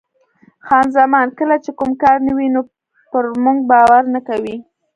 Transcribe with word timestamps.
خان 0.65 0.85
زمان: 0.97 1.27
کله 1.39 1.55
چې 1.63 1.71
کوم 1.79 1.91
کار 2.03 2.17
نه 2.27 2.31
وي 2.37 2.47
نو 2.55 2.61
پر 3.11 3.23
موږ 3.43 3.57
باور 3.71 4.03
نه 4.13 4.19
کوي. 4.27 4.55